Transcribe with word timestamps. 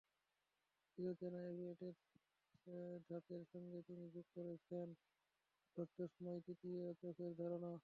চিরচেনা 0.93 1.41
এভিয়েটর 1.49 1.93
ধাঁচের 3.07 3.41
সঙ্গে 3.51 3.79
তিনি 3.87 4.05
যোগ 4.15 4.25
করেছেন 4.35 4.87
রোদচশমায় 5.77 6.41
তৃতীয় 6.45 6.83
চোখের 7.01 7.31
ধারণা। 7.39 7.71